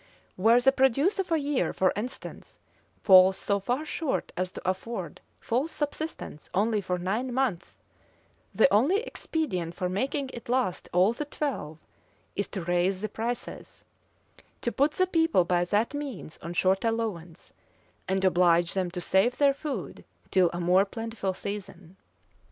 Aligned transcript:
Where 0.35 0.59
the 0.59 0.71
produce 0.71 1.19
of 1.19 1.31
a 1.31 1.37
year, 1.37 1.73
for 1.73 1.93
instance, 1.95 2.57
falls 3.03 3.37
so 3.37 3.59
far 3.59 3.85
short 3.85 4.31
as 4.35 4.51
to 4.53 4.67
afford 4.67 5.21
full 5.39 5.67
subsistence 5.67 6.49
only 6.55 6.81
for 6.81 6.97
nine 6.97 7.31
months, 7.31 7.75
the 8.51 8.67
only 8.73 9.01
expedient 9.01 9.75
for 9.75 9.89
making 9.89 10.31
it 10.33 10.49
last 10.49 10.89
all 10.91 11.13
the 11.13 11.25
twelve, 11.25 11.77
is 12.35 12.47
to 12.47 12.63
raise 12.63 13.01
the 13.01 13.09
prices, 13.09 13.85
to 14.63 14.71
put 14.71 14.93
the 14.93 15.05
people 15.05 15.45
by 15.45 15.65
that 15.65 15.93
means 15.93 16.39
on 16.41 16.53
short 16.53 16.83
allowance, 16.83 17.53
and 18.07 18.25
oblige 18.25 18.73
them 18.73 18.89
to 18.89 19.01
save 19.01 19.37
their 19.37 19.53
food 19.53 20.03
till 20.31 20.49
a 20.51 20.59
more 20.59 20.83
plentiful 20.83 21.35
season. 21.35 21.95